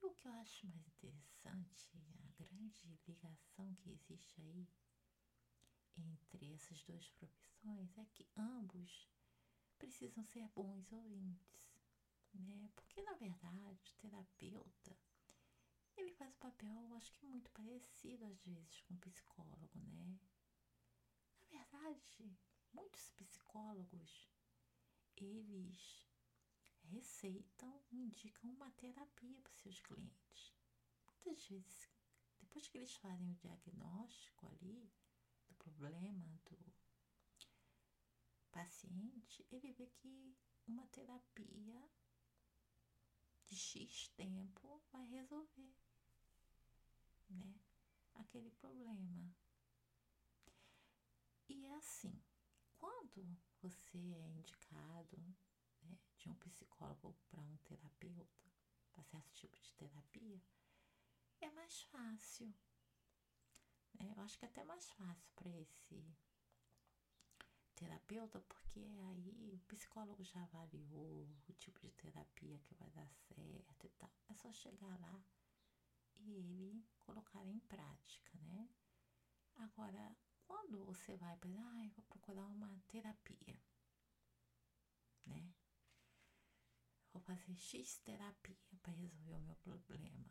O 0.06 0.14
que 0.14 0.28
eu 0.28 0.32
acho 0.34 0.68
mais 0.68 0.86
interessante, 0.86 1.90
a 2.22 2.44
grande 2.44 3.00
ligação 3.08 3.74
que 3.74 3.90
existe 3.90 4.40
aí 4.40 4.68
entre 5.98 6.52
essas 6.52 6.80
duas 6.84 7.08
profissões 7.08 7.98
é 7.98 8.04
que 8.06 8.24
ambos 8.36 9.10
precisam 9.76 10.22
ser 10.22 10.48
bons 10.50 10.92
ouvintes, 10.92 11.76
né? 12.32 12.70
Porque 12.76 13.02
na 13.02 13.14
verdade, 13.14 13.90
o 13.90 13.96
terapeuta 13.96 14.96
ele 15.96 16.12
faz 16.12 16.32
o 16.36 16.38
papel, 16.38 16.94
acho 16.94 17.12
que 17.12 17.26
muito 17.26 17.50
parecido 17.50 18.24
às 18.26 18.40
vezes 18.44 18.80
com 18.82 18.94
o 18.94 18.98
psicólogo, 18.98 19.80
né? 19.80 20.20
Na 21.40 21.58
verdade, 21.58 22.38
muitos 22.72 23.10
psicólogos 23.10 24.30
eles 25.16 26.05
receitam, 26.86 27.82
indicam 27.90 28.50
uma 28.50 28.70
terapia 28.72 29.40
para 29.40 29.52
seus 29.54 29.80
clientes. 29.80 30.54
Muitas 31.06 31.46
vezes, 31.46 31.90
depois 32.38 32.68
que 32.68 32.78
eles 32.78 32.94
fazem 32.96 33.30
o 33.30 33.34
diagnóstico 33.34 34.46
ali 34.46 34.90
do 35.48 35.54
problema 35.56 36.26
do 36.44 36.58
paciente, 38.50 39.46
ele 39.50 39.72
vê 39.72 39.86
que 39.86 40.36
uma 40.66 40.86
terapia 40.86 41.90
de 43.44 43.56
X 43.56 44.08
tempo 44.16 44.82
vai 44.92 45.06
resolver, 45.06 45.74
né, 47.28 47.54
aquele 48.14 48.50
problema. 48.50 49.34
E 51.48 51.64
é 51.66 51.74
assim, 51.76 52.20
quando 52.78 53.36
você 53.60 53.98
é 53.98 54.28
indicado 54.28 55.36
de 56.26 56.30
um 56.30 56.34
psicólogo 56.34 57.16
para 57.30 57.40
um 57.40 57.56
terapeuta, 57.58 58.50
para 58.92 59.04
certo 59.04 59.30
tipo 59.32 59.56
de 59.60 59.72
terapia, 59.74 60.42
é 61.40 61.50
mais 61.52 61.82
fácil. 61.82 62.52
Né? 63.94 64.12
Eu 64.16 64.20
acho 64.22 64.36
que 64.36 64.44
é 64.44 64.48
até 64.48 64.64
mais 64.64 64.90
fácil 64.90 65.30
para 65.36 65.50
esse 65.50 66.16
terapeuta, 67.76 68.40
porque 68.40 68.80
aí 68.80 69.52
o 69.52 69.58
psicólogo 69.68 70.24
já 70.24 70.42
avaliou 70.42 71.28
o 71.48 71.52
tipo 71.54 71.78
de 71.80 71.92
terapia 71.92 72.58
que 72.60 72.74
vai 72.74 72.90
dar 72.90 73.08
certo 73.08 73.86
e 73.86 73.90
tal. 73.90 74.10
É 74.28 74.34
só 74.34 74.52
chegar 74.52 74.98
lá 75.00 75.22
e 76.16 76.32
ele 76.32 76.84
colocar 76.98 77.44
em 77.44 77.60
prática, 77.60 78.36
né? 78.40 78.68
Agora, 79.56 80.16
quando 80.44 80.84
você 80.84 81.16
vai 81.16 81.36
para, 81.36 81.50
ah, 81.50 81.90
vou 81.94 82.04
procurar 82.04 82.46
uma 82.46 82.82
terapia, 82.88 83.62
né? 85.26 85.55
Vou 87.16 87.22
fazer 87.22 87.56
X 87.56 87.96
terapia 88.04 88.54
para 88.82 88.92
resolver 88.92 89.32
o 89.32 89.40
meu 89.40 89.56
problema. 89.56 90.30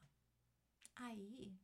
Aí, 0.98 1.60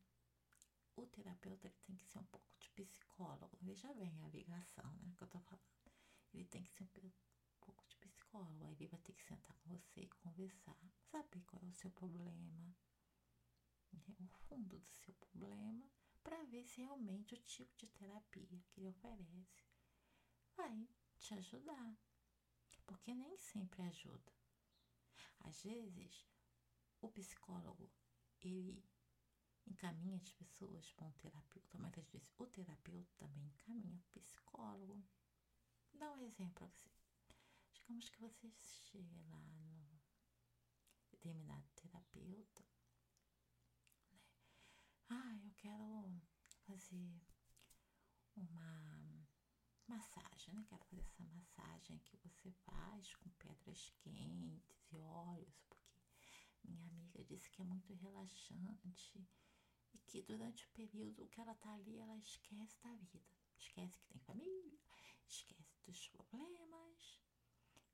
o 0.95 1.05
terapeuta 1.05 1.67
ele 1.67 1.77
tem 1.85 1.95
que 1.95 2.07
ser 2.07 2.17
um 2.17 2.23
pouco 2.23 2.47
de 2.59 2.67
psicólogo. 2.71 3.55
Veja 3.61 3.93
bem 3.93 4.19
a 4.23 4.29
ligação, 4.29 4.91
né, 4.95 5.13
que 5.15 5.23
eu 5.23 5.27
tô 5.27 5.39
falando. 5.41 5.91
Ele 6.33 6.45
tem 6.45 6.63
que 6.63 6.71
ser 6.71 6.81
um 6.81 7.11
pouco 7.59 7.85
de 7.87 7.95
psicólogo. 7.97 8.65
Aí 8.65 8.73
ele 8.73 8.87
vai 8.87 8.99
ter 9.01 9.13
que 9.13 9.21
sentar 9.21 9.55
com 9.57 9.69
você 9.69 10.01
e 10.01 10.09
conversar, 10.09 10.75
saber 11.11 11.43
qual 11.43 11.61
é 11.61 11.67
o 11.67 11.73
seu 11.75 11.91
problema, 11.91 12.49
né, 12.53 12.75
o 14.19 14.27
fundo 14.47 14.79
do 14.79 14.91
seu 14.91 15.13
problema 15.13 15.87
para 16.23 16.43
ver 16.45 16.63
se 16.63 16.81
realmente 16.81 17.35
o 17.35 17.43
tipo 17.43 17.77
de 17.77 17.85
terapia 17.85 18.63
que 18.71 18.79
ele 18.79 18.89
oferece 18.89 19.67
vai 20.57 20.89
te 21.19 21.35
ajudar, 21.35 21.95
porque 22.87 23.13
nem 23.13 23.37
sempre 23.37 23.83
ajuda. 23.83 24.40
Às 25.43 25.63
vezes, 25.63 26.25
o 27.01 27.09
psicólogo, 27.09 27.89
ele 28.41 28.83
encaminha 29.65 30.17
as 30.17 30.31
pessoas 30.33 30.91
para 30.93 31.07
um 31.07 31.13
terapeuta, 31.13 31.77
mas 31.77 31.97
às 31.97 32.09
vezes 32.09 32.31
o 32.37 32.45
terapeuta 32.47 33.13
também 33.17 33.45
encaminha 33.47 33.97
o 33.97 34.19
psicólogo. 34.19 35.03
Dá 35.93 36.11
um 36.13 36.21
exemplo 36.21 36.67
você. 36.67 36.89
Digamos 37.73 38.09
que 38.09 38.19
você 38.19 38.49
chega 38.49 39.17
lá 39.29 39.39
no 39.39 39.99
determinado 41.09 41.67
terapeuta, 41.75 42.63
né? 44.11 44.19
Ah, 45.09 45.37
eu 45.43 45.51
quero 45.57 46.21
fazer 46.65 47.21
uma 48.35 49.10
massagem, 49.91 50.53
né? 50.53 50.65
Quero 50.69 50.85
fazer 50.85 51.01
essa 51.01 51.23
massagem 51.25 51.99
que 51.99 52.15
você 52.17 52.49
faz 52.65 53.13
com 53.15 53.29
pedras 53.31 53.89
quentes 53.99 54.93
e 54.93 54.97
óleos, 55.01 55.61
porque 55.67 55.91
minha 56.65 56.87
amiga 56.87 57.23
disse 57.25 57.49
que 57.49 57.61
é 57.61 57.65
muito 57.65 57.93
relaxante 57.95 59.27
e 59.93 59.97
que 59.99 60.21
durante 60.21 60.65
o 60.65 60.69
período 60.69 61.27
que 61.27 61.41
ela 61.41 61.53
tá 61.55 61.73
ali, 61.73 61.97
ela 61.99 62.17
esquece 62.17 62.79
da 62.81 62.95
vida. 62.95 63.21
Esquece 63.57 63.99
que 63.99 64.07
tem 64.07 64.19
família, 64.21 64.79
esquece 65.27 65.81
dos 65.85 66.07
problemas, 66.07 67.21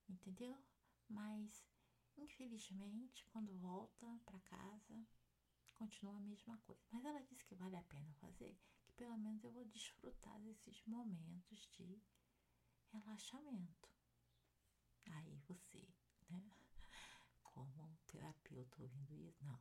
entendeu? 0.08 0.64
Mas, 1.10 1.66
infelizmente, 2.16 3.26
quando 3.32 3.58
volta 3.58 4.06
para 4.24 4.40
casa, 4.42 5.08
continua 5.74 6.18
a 6.18 6.22
mesma 6.22 6.58
coisa. 6.60 6.86
Mas 6.92 7.04
ela 7.06 7.24
disse 7.24 7.44
que 7.46 7.56
vale 7.56 7.76
a 7.76 7.84
pena 7.84 8.14
fazer, 8.22 8.56
pelo 8.98 9.18
menos 9.18 9.44
eu 9.44 9.52
vou 9.52 9.64
desfrutar 9.66 10.40
desses 10.42 10.84
momentos 10.86 11.70
de 11.74 12.02
relaxamento. 12.92 13.90
Aí 15.06 15.38
você, 15.48 15.88
né? 16.30 16.52
Como 17.44 17.98
terapeuta 18.08 18.82
ouvindo 18.82 19.16
isso, 19.16 19.46
não. 19.46 19.60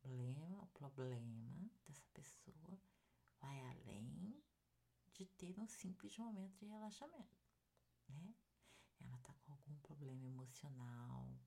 Problema, 0.00 0.62
o 0.62 0.66
problema 0.68 1.70
dessa 1.86 2.04
pessoa 2.12 2.80
vai 3.40 3.60
além 3.70 4.42
de 5.14 5.26
ter 5.26 5.56
um 5.58 5.66
simples 5.68 6.18
momento 6.18 6.56
de 6.58 6.66
relaxamento, 6.66 7.38
né? 8.08 8.34
Ela 9.00 9.18
tá 9.18 9.32
com 9.34 9.52
algum 9.52 9.76
problema 9.76 10.26
emocional, 10.26 11.38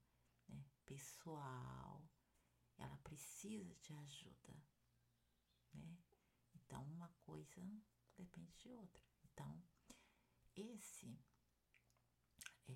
né? 0.48 0.66
pessoal, 0.86 2.10
ela 2.78 2.98
precisa 3.00 3.76
de 3.82 3.94
ajuda, 3.94 4.64
né? 5.74 6.05
Então, 6.66 6.84
uma 6.84 7.10
coisa 7.26 7.62
depende 8.18 8.56
de 8.58 8.70
outra. 8.70 9.04
Então, 9.24 9.62
esse 10.56 11.20
é, 12.68 12.76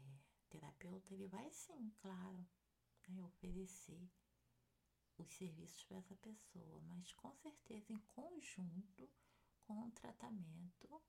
terapeuta, 0.50 1.13
ele 1.13 1.27
vai 1.27 1.50
sim, 1.51 1.91
claro, 2.01 2.48
né, 3.08 3.24
oferecer 3.24 4.10
os 5.17 5.29
serviços 5.34 5.84
para 5.84 5.98
essa 5.98 6.15
pessoa, 6.15 6.81
mas 6.84 7.12
com 7.13 7.34
certeza 7.36 7.91
em 7.91 8.00
conjunto 8.00 9.10
com 9.62 9.88
o 9.88 9.91
tratamento 9.91 11.01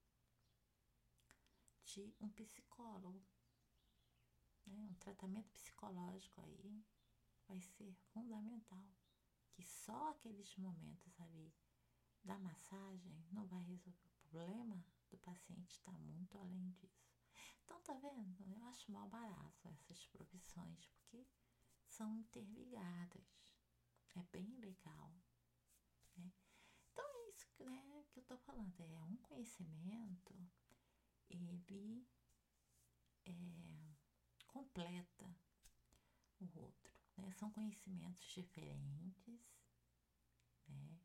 de 1.84 2.14
um 2.20 2.28
psicólogo. 2.30 3.22
Né? 4.66 4.88
Um 4.90 4.94
tratamento 4.94 5.50
psicológico 5.52 6.40
aí 6.40 6.84
vai 7.46 7.60
ser 7.60 7.94
fundamental. 8.12 8.84
Que 9.52 9.64
só 9.64 10.10
aqueles 10.10 10.54
momentos 10.56 11.20
ali 11.20 11.52
da 12.24 12.38
massagem 12.38 13.24
não 13.32 13.46
vai 13.46 13.62
resolver 13.62 14.06
o 14.06 14.18
problema 14.20 14.84
do 15.10 15.18
paciente, 15.18 15.72
está 15.72 15.92
muito 15.92 16.36
além 16.38 16.70
disso. 16.70 17.10
Então, 17.64 17.80
tá 17.80 17.94
vendo? 17.94 18.44
Eu 18.48 18.64
acho 18.64 18.90
mal 18.90 19.08
barato 19.08 19.68
essas 19.68 20.04
profissões, 20.06 20.86
porque 20.86 21.26
são 21.86 22.16
interligadas. 22.16 23.54
É 24.16 24.22
bem 24.32 24.56
legal. 24.56 25.14
Né? 26.16 26.32
Então, 26.92 27.04
é 27.04 27.30
isso 27.30 27.64
né, 27.64 28.04
que 28.10 28.18
eu 28.18 28.24
tô 28.24 28.36
falando. 28.38 28.80
É 28.80 29.02
um 29.02 29.16
conhecimento, 29.18 30.34
ele 31.28 32.06
é, 33.24 33.96
completa 34.46 35.36
o 36.40 36.58
outro. 36.58 36.92
Né? 37.16 37.30
São 37.32 37.50
conhecimentos 37.50 38.24
diferentes, 38.24 39.54
né? 40.66 40.98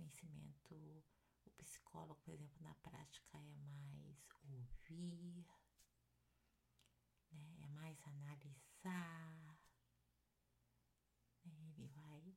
Conhecimento, 0.00 1.04
o 1.44 1.50
psicólogo, 1.58 2.18
por 2.22 2.32
exemplo, 2.32 2.62
na 2.62 2.74
prática 2.76 3.36
é 3.36 3.42
mais 3.42 4.16
ouvir, 4.44 5.46
né? 7.30 7.56
é 7.62 7.66
mais 7.66 8.00
analisar, 8.06 9.34
né? 9.34 9.58
ele 11.44 11.86
vai 11.88 12.34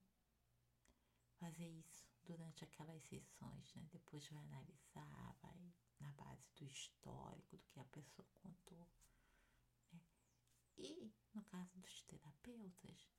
fazer 1.40 1.70
isso 1.70 2.06
durante 2.26 2.66
aquelas 2.66 3.02
sessões, 3.04 3.74
né? 3.76 3.88
Depois 3.94 4.28
vai 4.28 4.42
analisar, 4.42 5.34
vai 5.42 5.74
na 6.02 6.12
base 6.12 6.46
do 6.58 6.66
histórico 6.66 7.56
do 7.56 7.64
que 7.64 7.80
a 7.80 7.86
pessoa 7.86 8.28
contou. 8.34 8.92
E 10.76 11.10
no 11.34 11.42
caso 11.44 11.80
dos 11.80 12.02
terapeutas, 12.04 13.10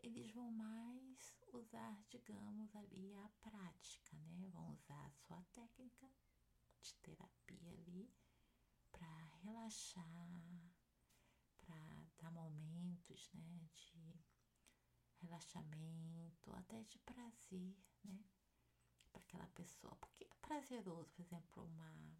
eles 0.00 0.30
vão 0.32 0.50
mais 0.50 1.34
usar, 1.52 2.00
digamos, 2.08 2.74
ali 2.76 3.14
a 3.14 3.28
prática, 3.40 4.16
né? 4.16 4.48
Vão 4.52 4.72
usar 4.72 5.06
a 5.06 5.10
sua 5.10 5.42
técnica 5.52 6.10
de 6.80 6.94
terapia 6.94 7.70
ali 7.70 8.10
para 8.90 9.24
relaxar, 9.42 10.72
para 11.56 12.06
dar 12.18 12.30
momentos, 12.30 13.30
né, 13.32 13.68
de 13.74 14.24
relaxamento, 15.20 16.52
até 16.54 16.82
de 16.84 16.98
prazer, 17.00 17.76
né, 18.04 18.24
para 19.12 19.20
aquela 19.20 19.46
pessoa, 19.48 19.94
porque 19.96 20.24
é 20.24 20.34
prazeroso, 20.36 21.10
por 21.12 21.22
exemplo, 21.22 21.64
uma 21.64 22.18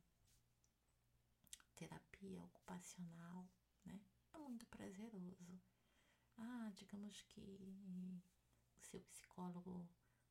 terapia 1.75 2.45
ocupacional, 2.45 3.49
né? 3.85 4.01
é 4.35 4.39
muito 4.39 4.67
prazeroso. 4.67 5.61
Ah, 6.39 6.71
digamos 6.75 7.21
que 7.23 7.41
o 8.77 8.81
seu 8.81 9.01
psicólogo 9.01 9.89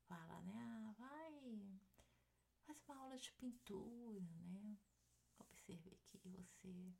fala, 0.07 0.41
né? 0.41 0.53
Ah, 0.57 0.93
vai, 0.97 1.81
faz 2.65 2.81
uma 2.87 2.97
aula 2.97 3.17
de 3.17 3.31
pintura, 3.33 4.21
né? 4.45 4.77
Observei 5.37 5.95
que 5.97 6.05
você 6.07 6.95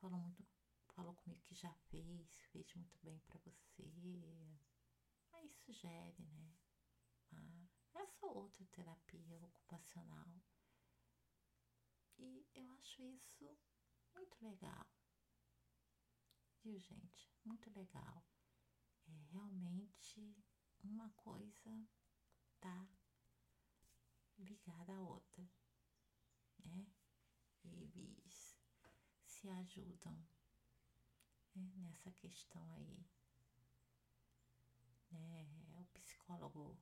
falou 0.00 0.20
muito, 0.20 0.46
falou 0.90 1.14
comigo 1.14 1.42
que 1.42 1.54
já 1.56 1.72
fez, 1.90 2.34
fez 2.52 2.72
muito 2.74 2.98
bem 3.02 3.18
para 3.26 3.38
você. 3.40 4.58
Aí 5.32 5.50
sugere, 5.50 6.22
né? 6.22 6.54
Ah, 7.32 7.68
essa 7.94 8.26
outra 8.26 8.64
terapia 8.66 9.42
ocupacional. 9.42 10.40
E 12.18 12.46
eu 12.54 12.70
acho 12.74 13.02
isso 13.02 13.58
muito 14.14 14.40
legal 14.40 14.86
viu, 16.64 16.78
gente? 16.80 17.30
Muito 17.44 17.70
legal. 17.76 18.24
É 19.06 19.12
realmente 19.32 20.34
uma 20.82 21.10
coisa 21.10 21.86
tá 22.58 22.88
ligada 24.38 24.94
à 24.94 25.00
outra, 25.00 25.46
né? 26.64 26.86
Eles 27.64 28.58
se 29.26 29.48
ajudam 29.48 30.26
né? 31.54 31.70
nessa 31.76 32.10
questão 32.12 32.72
aí, 32.72 33.06
né? 35.10 35.46
O 35.76 35.84
psicólogo, 35.92 36.78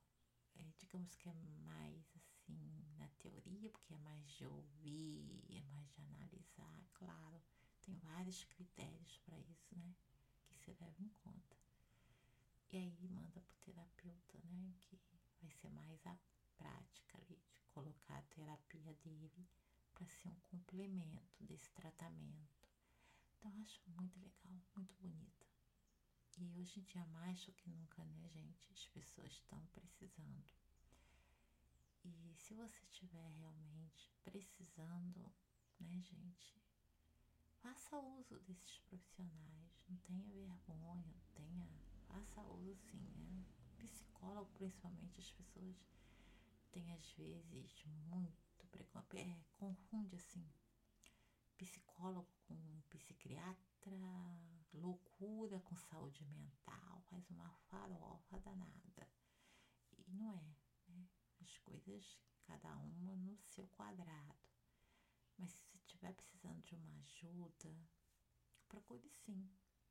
é, 0.54 0.62
digamos 0.78 1.16
que 1.16 1.28
é 1.28 1.34
mais 1.34 2.08
assim 2.16 2.86
na 2.98 3.08
teoria, 3.18 3.68
porque 3.70 3.94
é 3.94 3.98
mais 3.98 4.24
de 4.30 4.46
ouvir, 4.46 5.44
é 5.50 5.62
mais 5.64 5.90
de 5.90 6.00
analisar, 6.02 6.86
claro 6.94 7.42
tem 7.82 7.94
vários 7.98 8.44
critérios 8.44 9.18
para 9.24 9.38
isso, 9.38 9.76
né? 9.76 9.94
Que 10.46 10.56
se 10.56 10.70
leva 10.80 11.02
em 11.02 11.08
conta. 11.08 11.56
E 12.70 12.76
aí 12.76 13.08
manda 13.10 13.40
pro 13.40 13.56
terapeuta, 13.60 14.38
né? 14.44 14.74
Que 14.80 14.98
vai 15.40 15.50
ser 15.50 15.70
mais 15.70 16.06
a 16.06 16.16
prática 16.56 17.18
ali 17.18 17.40
de 17.52 17.60
colocar 17.72 18.18
a 18.18 18.22
terapia 18.22 18.94
dele 19.04 19.48
para 19.92 20.06
ser 20.06 20.28
um 20.28 20.40
complemento 20.50 21.44
desse 21.44 21.70
tratamento. 21.72 22.68
Então 23.36 23.52
acho 23.62 23.80
muito 23.90 24.18
legal, 24.20 24.62
muito 24.76 24.94
bonita. 25.00 25.46
E 26.38 26.48
hoje 26.58 26.80
em 26.80 26.84
dia 26.84 27.04
mais 27.06 27.44
do 27.44 27.52
que 27.52 27.68
nunca, 27.68 28.04
né, 28.04 28.28
gente? 28.28 28.72
As 28.72 28.86
pessoas 28.86 29.32
estão 29.32 29.60
precisando. 29.66 30.50
E 32.04 32.34
se 32.36 32.54
você 32.54 32.80
estiver 32.84 33.28
realmente 33.38 34.10
precisando, 34.24 35.32
né, 35.78 36.00
gente, 36.00 36.61
faça 37.62 37.96
uso 37.96 38.40
desses 38.40 38.78
profissionais, 38.80 39.84
não 39.88 39.96
tenha 39.98 40.34
vergonha, 40.34 41.14
tenha, 41.32 41.68
faça 42.08 42.42
uso 42.42 42.74
sim, 42.90 42.98
né? 42.98 43.44
Psicólogo, 43.78 44.50
principalmente, 44.54 45.20
as 45.20 45.30
pessoas 45.30 45.76
têm 46.72 46.92
às 46.92 47.12
vezes 47.12 47.84
muito 48.08 48.66
preconceito, 48.66 49.16
é, 49.16 49.44
confunde 49.56 50.16
assim, 50.16 50.44
psicólogo 51.56 52.28
com 52.48 52.82
psiquiatra, 52.90 53.96
loucura 54.74 55.60
com 55.60 55.76
saúde 55.76 56.24
mental, 56.24 57.00
faz 57.10 57.30
uma 57.30 57.48
farofa 57.70 58.40
danada. 58.40 59.08
E 59.98 60.12
não 60.14 60.32
é, 60.32 60.56
né? 60.88 61.08
As 61.40 61.56
coisas, 61.58 62.18
cada 62.42 62.76
uma 62.76 63.14
no 63.14 63.38
seu 63.44 63.66
quadrado. 63.68 64.41
Mas 65.42 65.50
se 65.50 65.76
estiver 65.76 66.12
precisando 66.12 66.62
de 66.62 66.72
uma 66.76 66.96
ajuda, 66.98 67.76
procure 68.68 69.08
sim. 69.08 69.50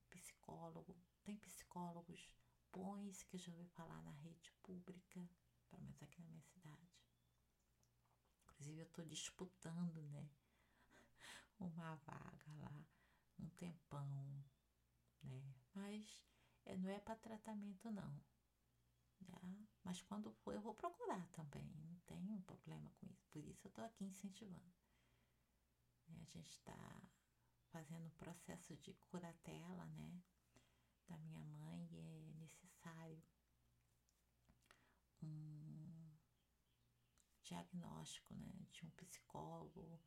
Psicólogo, 0.10 0.96
tem 1.24 1.36
psicólogos 1.36 2.30
bons 2.72 3.22
que 3.24 3.36
eu 3.36 3.40
já 3.40 3.52
ouvi 3.52 3.66
falar 3.66 4.02
na 4.02 4.12
rede 4.12 4.50
pública, 4.64 5.30
pelo 5.70 5.82
menos 5.82 6.02
aqui 6.02 6.22
na 6.22 6.30
minha 6.30 6.42
cidade. 6.44 7.06
Inclusive 8.46 8.80
eu 8.80 8.86
estou 8.86 9.04
disputando, 9.04 10.02
né? 10.08 10.30
Uma 11.60 11.96
vaga 11.98 12.54
lá, 12.62 12.86
um 13.38 13.50
tempão, 13.50 14.24
né? 15.22 15.54
Mas 15.74 16.24
é, 16.64 16.78
não 16.78 16.90
é 16.90 17.00
para 17.02 17.18
tratamento 17.18 17.92
não. 17.92 18.24
Tá? 19.26 19.42
Mas 19.84 20.02
quando 20.02 20.32
for 20.32 20.54
eu 20.54 20.62
vou 20.62 20.74
procurar 20.74 21.28
também, 21.34 21.70
não 21.76 22.00
tem 22.06 22.40
problema 22.44 22.90
com 22.92 23.08
isso. 23.08 23.28
Por 23.32 23.44
isso 23.44 23.68
eu 23.68 23.70
estou 23.70 23.84
aqui 23.84 24.06
incentivando. 24.06 24.81
Né? 26.12 26.22
A 26.22 26.38
gente 26.38 26.52
está 26.52 27.02
fazendo 27.72 28.08
o 28.08 28.12
processo 28.12 28.76
de 28.78 28.94
curatela, 28.94 29.86
né? 29.86 30.22
Da 31.08 31.18
minha 31.18 31.44
mãe 31.44 31.88
e 31.92 31.98
é 31.98 32.34
necessário 32.34 33.22
um 35.24 36.18
diagnóstico, 37.44 38.34
né? 38.36 38.52
De 38.72 38.86
um 38.86 38.90
psicólogo, 38.92 40.00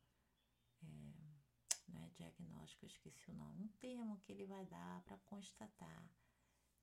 é, 0.83 0.87
não 1.87 2.01
é 2.01 2.09
diagnóstico, 2.09 2.85
eu 2.85 2.89
esqueci 2.89 3.29
o 3.31 3.35
nome, 3.35 3.63
um 3.63 3.67
termo 3.79 4.19
que 4.19 4.31
ele 4.31 4.45
vai 4.45 4.65
dar 4.65 5.01
para 5.03 5.17
constatar 5.19 6.09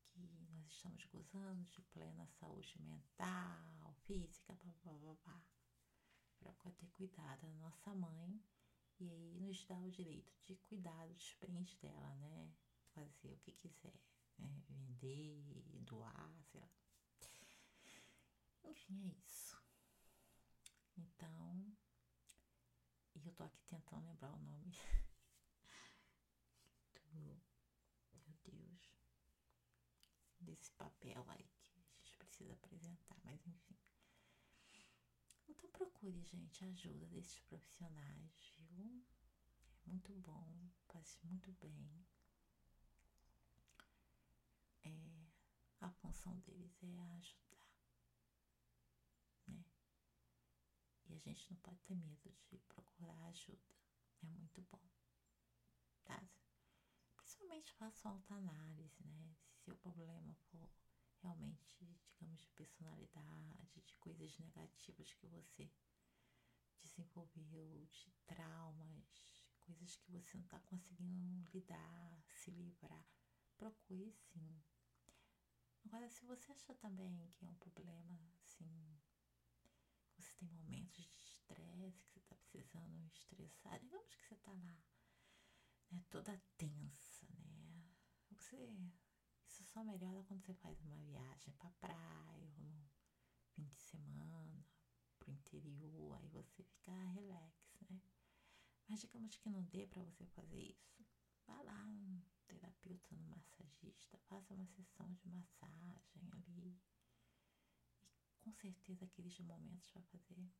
que 0.05 0.21
nós 0.51 0.67
estamos 0.73 1.05
gozando 1.07 1.65
de 1.65 1.83
plena 1.83 2.27
saúde 2.27 2.81
mental, 2.81 3.95
física, 4.07 4.55
blá, 4.55 4.73
blá, 4.83 4.93
blá, 4.93 5.15
blá 5.25 5.43
para 6.55 6.71
ter 6.73 6.89
cuidado 6.89 7.41
da 7.41 7.53
nossa 7.55 7.95
mãe 7.95 8.41
e 9.01 9.11
aí 9.11 9.41
nos 9.41 9.65
dá 9.65 9.79
o 9.81 9.91
direito 9.91 10.33
de 10.45 10.57
cuidar 10.57 11.07
dos 11.09 11.35
bens 11.41 11.75
dela, 11.77 12.15
né? 12.17 12.53
Fazer 12.95 13.33
o 13.33 13.39
que 13.39 13.53
quiser, 13.53 13.99
né? 14.39 14.63
vender, 14.69 15.63
doar, 15.85 16.31
sei 16.45 16.61
lá. 16.61 16.71
Enfim, 18.65 19.09
é 19.09 19.15
isso. 19.27 19.57
Então, 20.97 21.77
e 23.15 23.27
eu 23.27 23.33
tô 23.33 23.45
aqui 23.45 23.63
tentando 23.67 24.07
lembrar 24.07 24.33
o 24.33 24.39
nome 24.39 24.71
do, 26.95 27.41
meu 28.15 28.35
Deus, 28.45 28.95
desse 30.41 30.71
papel 30.73 31.25
aí 31.29 31.49
que 31.63 31.79
a 31.79 31.83
gente 31.83 32.17
precisa 32.19 32.53
apresentar, 32.55 33.17
mas 33.25 33.47
enfim. 33.47 33.77
Então 35.49 35.71
procure, 35.71 36.23
gente, 36.25 36.65
ajuda 36.65 37.07
desses 37.07 37.39
profissionais, 37.41 38.53
É 38.79 39.91
muito 39.91 40.15
bom, 40.15 40.71
faz 40.89 41.19
muito 41.23 41.53
bem. 41.61 42.07
É, 44.85 45.27
a 45.81 45.91
função 45.91 46.39
deles 46.41 46.83
é 46.83 46.99
ajudar, 47.19 47.69
né? 49.49 49.65
E 51.07 51.15
a 51.15 51.19
gente 51.19 51.51
não 51.51 51.57
pode 51.59 51.79
ter 51.83 51.95
medo 51.95 52.35
de 52.51 52.59
procurar 52.69 53.27
ajuda. 53.27 53.75
É 54.23 54.27
muito 54.27 54.63
bom, 54.71 54.81
tá? 56.05 56.23
Principalmente 57.17 57.73
faça 57.75 58.09
autoanálise, 58.09 59.05
né? 59.05 59.37
Se 59.59 59.71
o 59.71 59.77
problema 59.77 60.35
for 60.51 60.69
realmente, 61.23 61.67
digamos, 62.11 62.41
de 62.41 62.51
personalidade, 62.51 63.81
de 63.87 63.95
coisas 63.97 64.37
negativas 64.39 65.13
que 65.15 65.27
você 65.27 65.71
desenvolveu, 66.93 67.87
de 67.87 68.11
traumas, 68.27 69.23
coisas 69.61 69.97
que 69.97 70.11
você 70.11 70.37
não 70.37 70.45
está 70.45 70.59
conseguindo 70.61 71.49
lidar, 71.53 72.23
se 72.29 72.51
livrar, 72.51 73.07
procure 73.57 74.13
sim. 74.13 74.63
Agora, 75.85 76.09
se 76.09 76.25
você 76.25 76.53
acha 76.53 76.75
também 76.75 77.29
que 77.31 77.45
é 77.45 77.49
um 77.49 77.55
problema, 77.55 78.33
assim, 78.37 79.01
você 80.17 80.35
tem 80.37 80.49
momentos 80.49 81.05
de 81.05 81.25
estresse, 81.25 82.03
que 82.03 82.13
você 82.13 82.19
está 82.21 82.37
precisando 82.37 83.07
estressar, 83.07 83.81
digamos 83.81 84.15
que 84.15 84.25
você 84.27 84.35
está 84.35 84.53
lá, 84.53 84.85
né, 85.91 86.05
toda 86.11 86.41
tensa, 86.57 87.27
né? 87.39 87.95
Você 88.31 88.57
isso 89.47 89.65
só 89.65 89.85
melhora 89.85 90.23
quando 90.25 90.43
você 90.45 90.55
faz 90.55 90.81
uma 90.81 90.97
viagem 90.97 91.53
para 91.55 91.71
praia, 91.73 92.65
ou 92.65 92.91
fim 93.51 93.65
de 93.65 93.77
semana, 93.77 94.67
pro 95.23 95.33
interior, 95.33 96.17
aí 96.17 96.29
você 96.29 96.63
fica 96.65 96.93
relax, 97.13 97.81
né? 97.89 98.01
Mas 98.89 99.01
digamos 99.01 99.37
que 99.37 99.49
não 99.49 99.63
dê 99.65 99.87
para 99.87 100.03
você 100.03 100.27
fazer 100.27 100.59
isso. 100.59 101.07
Vá 101.47 101.61
lá 101.63 101.85
no 101.87 102.23
terapeuta, 102.47 103.15
no 103.17 103.25
massagista, 103.29 104.19
faça 104.29 104.55
uma 104.55 104.67
sessão 104.67 105.13
de 105.15 105.29
massagem 105.29 106.29
ali. 106.33 106.81
E 108.35 108.37
com 108.39 108.53
certeza 108.53 109.05
aqueles 109.05 109.39
momentos 109.39 109.91
vai 109.91 110.03
fazer 110.05 110.51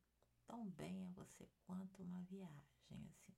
tão 0.45 0.69
bem 0.71 1.05
a 1.05 1.11
você 1.11 1.47
quanto 1.65 2.01
uma 2.01 2.21
viagem, 2.23 3.07
assim. 3.07 3.35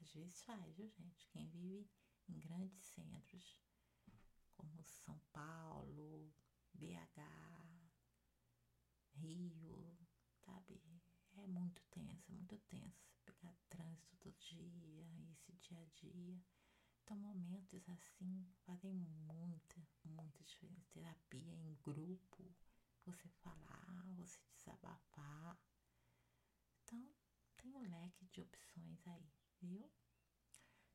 Às 0.00 0.12
vezes 0.12 0.42
faz, 0.42 0.76
viu, 0.76 0.88
gente? 0.90 1.26
Quem 1.28 1.48
vive 1.48 1.88
em 2.28 2.38
grandes 2.38 2.84
centros 2.84 3.58
como 4.56 4.82
São 4.82 5.18
Paulo, 5.32 6.32
BH, 6.74 7.20
Rio, 9.14 9.95
sabe? 10.46 10.80
É 11.34 11.46
muito 11.46 11.82
tenso, 11.90 12.30
é 12.30 12.34
muito 12.34 12.56
tenso 12.68 13.04
pegar 13.24 13.54
trânsito 13.68 14.16
todo 14.16 14.32
dia, 14.38 15.32
esse 15.32 15.52
dia 15.56 15.78
a 15.80 15.84
dia. 15.84 16.40
Então, 17.02 17.16
momentos 17.18 17.88
assim 17.88 18.46
fazem 18.64 18.94
muita, 18.94 19.76
muita 20.04 20.42
diferença. 20.44 20.88
Terapia 20.92 21.54
em 21.54 21.74
grupo, 21.82 22.54
você 23.04 23.28
falar, 23.42 24.04
você 24.16 24.40
desabafar. 24.56 25.58
Então, 26.82 27.08
tem 27.56 27.74
um 27.74 27.88
leque 27.90 28.26
de 28.26 28.40
opções 28.40 29.06
aí, 29.06 29.30
viu? 29.60 29.90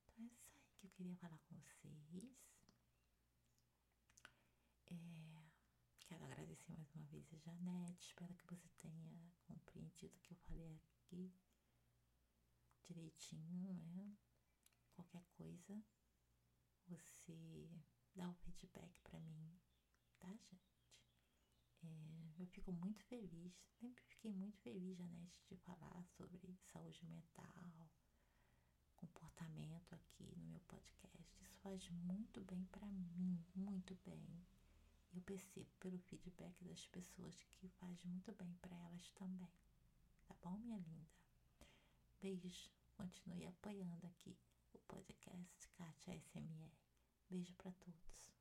Então, 0.04 0.26
é 0.26 0.28
isso 0.28 0.50
aí 0.56 0.74
que 0.78 0.86
eu 0.86 0.90
queria 0.92 1.16
falar 1.18 1.40
com 1.40 1.56
vocês. 1.56 2.36
É, 4.88 5.41
agradecer 6.62 6.74
mais 6.74 6.96
uma 6.96 7.06
vez 7.06 7.34
a 7.34 7.38
Janete. 7.38 8.08
Espero 8.08 8.34
que 8.36 8.48
você 8.48 8.68
tenha 8.80 9.34
compreendido 9.46 10.16
o 10.16 10.22
que 10.22 10.32
eu 10.32 10.38
falei 10.38 10.76
aqui 10.76 11.34
direitinho, 12.84 13.74
né? 13.74 14.18
Qualquer 14.92 15.24
coisa, 15.32 15.84
você 16.88 17.70
dá 18.16 18.28
o 18.28 18.32
um 18.32 18.36
feedback 18.36 19.00
para 19.02 19.20
mim, 19.20 19.60
tá, 20.20 20.30
gente? 20.30 21.04
É, 21.84 22.42
eu 22.42 22.48
fico 22.48 22.72
muito 22.72 23.04
feliz, 23.06 23.54
sempre 23.80 24.04
fiquei 24.04 24.32
muito 24.32 24.58
feliz, 24.60 24.98
Janete, 24.98 25.44
de 25.48 25.56
falar 25.58 26.04
sobre 26.04 26.60
saúde 26.72 27.04
mental, 27.06 27.90
comportamento 28.96 29.94
aqui 29.94 30.36
no 30.36 30.46
meu 30.46 30.60
podcast. 30.62 31.42
Isso 31.42 31.56
faz 31.58 31.90
muito 31.90 32.42
bem 32.44 32.66
para 32.66 32.88
mim, 32.88 33.44
muito 33.56 33.96
bem 34.06 34.46
eu 35.14 35.22
percebo 35.22 35.70
pelo 35.80 35.98
feedback 36.00 36.64
das 36.64 36.86
pessoas 36.88 37.36
que 37.44 37.68
faz 37.68 38.04
muito 38.04 38.32
bem 38.34 38.54
para 38.62 38.76
elas 38.76 39.12
também. 39.12 39.52
Tá 40.26 40.36
bom, 40.42 40.58
minha 40.58 40.78
linda? 40.78 41.10
Beijo. 42.22 42.70
Continue 42.96 43.48
apoiando 43.48 44.06
aqui 44.06 44.38
o 44.74 44.80
podcast 44.80 45.68
Kátia 45.70 46.16
SMR. 46.20 46.72
Beijo 47.30 47.54
para 47.56 47.72
todos. 47.72 48.41